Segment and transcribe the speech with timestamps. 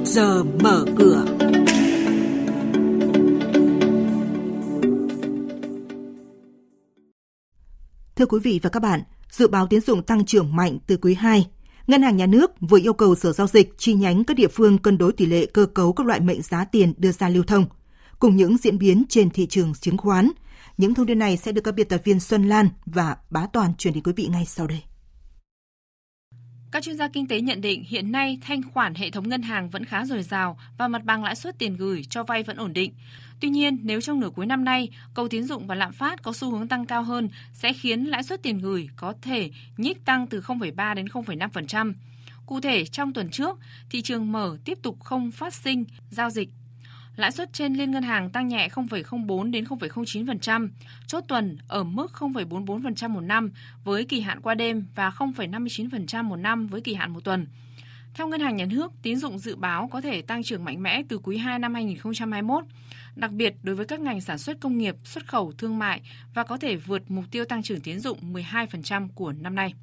[0.00, 1.24] trước giờ mở cửa.
[8.16, 11.14] Thưa quý vị và các bạn, dự báo tiến dụng tăng trưởng mạnh từ quý
[11.14, 11.46] 2.
[11.86, 14.78] Ngân hàng Nhà nước vừa yêu cầu Sở Giao dịch chi nhánh các địa phương
[14.78, 17.64] cân đối tỷ lệ cơ cấu các loại mệnh giá tiền đưa ra lưu thông,
[18.18, 20.30] cùng những diễn biến trên thị trường chứng khoán.
[20.78, 23.74] Những thông tin này sẽ được các biên tập viên Xuân Lan và Bá Toàn
[23.74, 24.82] truyền đến quý vị ngay sau đây.
[26.72, 29.70] Các chuyên gia kinh tế nhận định hiện nay thanh khoản hệ thống ngân hàng
[29.70, 32.72] vẫn khá dồi dào và mặt bằng lãi suất tiền gửi cho vay vẫn ổn
[32.72, 32.92] định.
[33.40, 36.32] Tuy nhiên, nếu trong nửa cuối năm nay, cầu tiến dụng và lạm phát có
[36.32, 40.26] xu hướng tăng cao hơn sẽ khiến lãi suất tiền gửi có thể nhích tăng
[40.26, 41.92] từ 0,3 đến 0,5%.
[42.46, 43.58] Cụ thể, trong tuần trước,
[43.90, 46.48] thị trường mở tiếp tục không phát sinh giao dịch
[47.20, 50.68] Lãi suất trên liên ngân hàng tăng nhẹ 0,04 đến 0,09%,
[51.06, 53.50] chốt tuần ở mức 0,44% một năm
[53.84, 57.46] với kỳ hạn qua đêm và 0,59% một năm với kỳ hạn một tuần.
[58.14, 61.02] Theo Ngân hàng Nhà nước, tín dụng dự báo có thể tăng trưởng mạnh mẽ
[61.08, 62.64] từ quý 2 năm 2021,
[63.16, 66.00] đặc biệt đối với các ngành sản xuất công nghiệp, xuất khẩu, thương mại
[66.34, 69.74] và có thể vượt mục tiêu tăng trưởng tín dụng 12% của năm nay.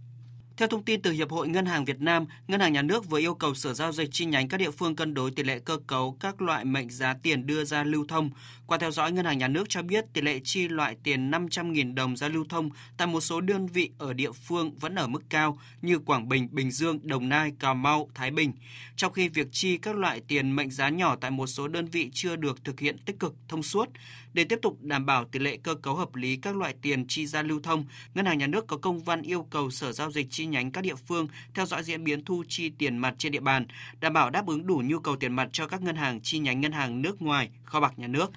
[0.57, 3.19] Theo thông tin từ Hiệp hội Ngân hàng Việt Nam, Ngân hàng Nhà nước vừa
[3.19, 5.77] yêu cầu Sở Giao dịch chi nhánh các địa phương cân đối tỷ lệ cơ
[5.87, 8.29] cấu các loại mệnh giá tiền đưa ra lưu thông.
[8.67, 11.95] Qua theo dõi, Ngân hàng Nhà nước cho biết tỷ lệ chi loại tiền 500.000
[11.95, 15.23] đồng ra lưu thông tại một số đơn vị ở địa phương vẫn ở mức
[15.29, 18.51] cao như Quảng Bình, Bình Dương, Đồng Nai, Cà Mau, Thái Bình.
[18.95, 22.09] Trong khi việc chi các loại tiền mệnh giá nhỏ tại một số đơn vị
[22.13, 23.89] chưa được thực hiện tích cực, thông suốt.
[24.37, 27.25] Để tiếp tục đảm bảo tỷ lệ cơ cấu hợp lý các loại tiền chi
[27.27, 30.27] ra lưu thông, Ngân hàng Nhà nước có công văn yêu cầu Sở Giao dịch
[30.29, 33.39] chi nhánh các địa phương theo dõi diễn biến thu chi tiền mặt trên địa
[33.39, 33.65] bàn,
[34.01, 36.61] đảm bảo đáp ứng đủ nhu cầu tiền mặt cho các ngân hàng chi nhánh
[36.61, 38.31] ngân hàng nước ngoài, kho bạc nhà nước.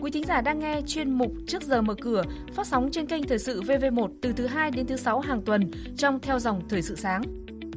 [0.00, 2.22] Quý thính giả đang nghe chuyên mục Trước giờ mở cửa
[2.54, 5.70] phát sóng trên kênh Thời sự VV1 từ thứ 2 đến thứ 6 hàng tuần
[5.96, 7.22] trong theo dòng Thời sự sáng.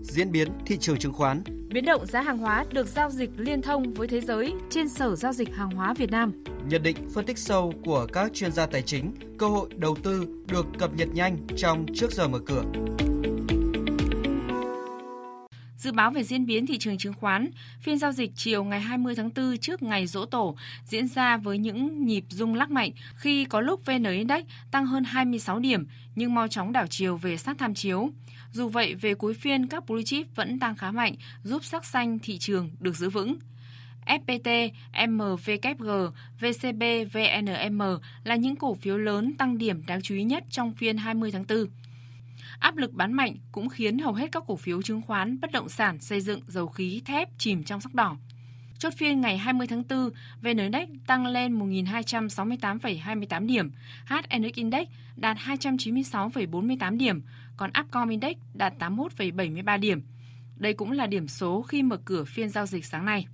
[0.01, 1.43] Diễn biến thị trường chứng khoán
[1.73, 5.15] Biến động giá hàng hóa được giao dịch liên thông với thế giới trên Sở
[5.15, 6.43] Giao dịch Hàng hóa Việt Nam.
[6.67, 10.27] Nhận định phân tích sâu của các chuyên gia tài chính, cơ hội đầu tư
[10.47, 12.63] được cập nhật nhanh trong trước giờ mở cửa.
[15.77, 17.49] Dự báo về diễn biến thị trường chứng khoán,
[17.81, 21.57] phiên giao dịch chiều ngày 20 tháng 4 trước ngày dỗ tổ diễn ra với
[21.57, 26.33] những nhịp rung lắc mạnh khi có lúc VN Index tăng hơn 26 điểm nhưng
[26.33, 28.09] mau chóng đảo chiều về sát tham chiếu.
[28.51, 32.19] Dù vậy, về cuối phiên các blue chip vẫn tăng khá mạnh, giúp sắc xanh
[32.19, 33.37] thị trường được giữ vững.
[34.05, 34.69] FPT,
[35.07, 35.89] MVKG,
[36.39, 37.81] VCB, VNM
[38.23, 41.45] là những cổ phiếu lớn tăng điểm đáng chú ý nhất trong phiên 20 tháng
[41.49, 41.65] 4.
[42.59, 45.69] Áp lực bán mạnh cũng khiến hầu hết các cổ phiếu chứng khoán, bất động
[45.69, 48.17] sản, xây dựng, dầu khí, thép chìm trong sắc đỏ.
[48.81, 50.09] Chốt phiên ngày 20 tháng 4,
[50.41, 53.71] VN Index tăng lên 1.268,28 điểm,
[54.05, 57.21] HNX Index đạt 296,48 điểm,
[57.57, 60.01] còn Upcom Index đạt 81,73 điểm.
[60.55, 63.25] Đây cũng là điểm số khi mở cửa phiên giao dịch sáng nay.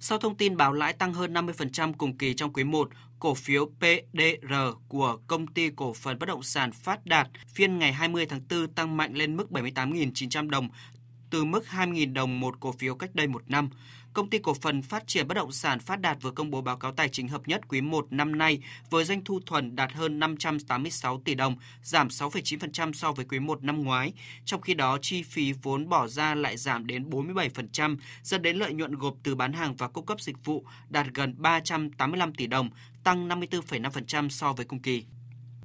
[0.00, 2.88] Sau thông tin báo lãi tăng hơn 50% cùng kỳ trong quý 1,
[3.18, 4.54] cổ phiếu PDR
[4.88, 8.68] của công ty cổ phần bất động sản Phát Đạt phiên ngày 20 tháng 4
[8.68, 10.68] tăng mạnh lên mức 78.900 đồng
[11.32, 13.68] từ mức 2.000 đồng một cổ phiếu cách đây một năm.
[14.12, 16.76] Công ty cổ phần phát triển bất động sản Phát Đạt vừa công bố báo
[16.76, 20.18] cáo tài chính hợp nhất quý 1 năm nay với doanh thu thuần đạt hơn
[20.18, 24.12] 586 tỷ đồng, giảm 6,9% so với quý 1 năm ngoái.
[24.44, 28.74] Trong khi đó, chi phí vốn bỏ ra lại giảm đến 47%, dẫn đến lợi
[28.74, 32.70] nhuận gộp từ bán hàng và cung cấp dịch vụ đạt gần 385 tỷ đồng,
[33.04, 35.04] tăng 54,5% so với cùng kỳ.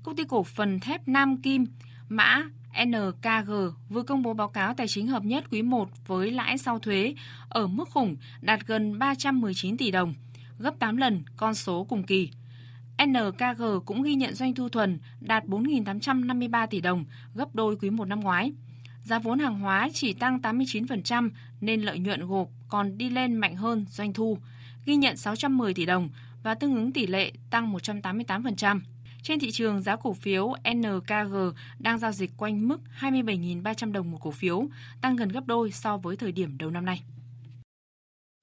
[0.03, 1.65] Công ty cổ phần thép Nam Kim,
[2.09, 2.43] mã
[2.85, 3.51] NKG
[3.89, 7.13] vừa công bố báo cáo tài chính hợp nhất quý 1 với lãi sau thuế
[7.49, 10.13] ở mức khủng đạt gần 319 tỷ đồng,
[10.59, 12.29] gấp 8 lần con số cùng kỳ.
[13.05, 17.05] NKG cũng ghi nhận doanh thu thuần đạt 4.853 tỷ đồng,
[17.35, 18.51] gấp đôi quý 1 năm ngoái.
[19.03, 21.29] Giá vốn hàng hóa chỉ tăng 89%
[21.61, 24.37] nên lợi nhuận gộp còn đi lên mạnh hơn doanh thu,
[24.85, 26.09] ghi nhận 610 tỷ đồng
[26.43, 28.79] và tương ứng tỷ lệ tăng 188%.
[29.23, 31.35] Trên thị trường, giá cổ phiếu NKG
[31.79, 34.67] đang giao dịch quanh mức 27.300 đồng một cổ phiếu,
[35.01, 37.03] tăng gần gấp đôi so với thời điểm đầu năm nay.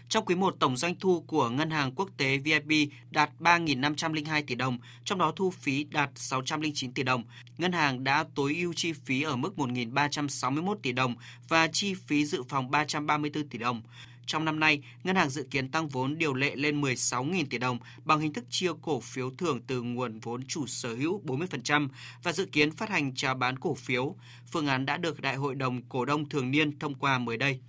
[0.08, 4.54] Trong quý 1, tổng doanh thu của Ngân hàng Quốc tế VIP đạt 3.502 tỷ
[4.54, 7.24] đồng, trong đó thu phí đạt 609 tỷ đồng.
[7.58, 11.14] Ngân hàng đã tối ưu chi phí ở mức 1.361 tỷ đồng
[11.48, 13.82] và chi phí dự phòng 334 tỷ đồng.
[14.26, 17.78] Trong năm nay, ngân hàng dự kiến tăng vốn điều lệ lên 16.000 tỷ đồng
[18.04, 21.88] bằng hình thức chia cổ phiếu thưởng từ nguồn vốn chủ sở hữu 40%
[22.22, 24.16] và dự kiến phát hành chào bán cổ phiếu.
[24.52, 27.60] Phương án đã được Đại hội đồng cổ đông thường niên thông qua mới đây.